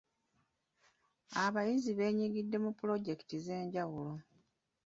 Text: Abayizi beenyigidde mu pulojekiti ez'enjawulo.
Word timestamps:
Abayizi 1.45 1.91
beenyigidde 1.97 2.57
mu 2.63 2.71
pulojekiti 2.79 3.33
ez'enjawulo. 3.39 4.13